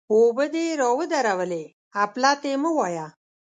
اوبه 0.13 0.45
دې 0.53 0.65
را 0.79 0.89
ودرولې؛ 0.99 1.63
اپلاتي 2.03 2.53
مه 2.61 2.69
وایه! 2.77 3.07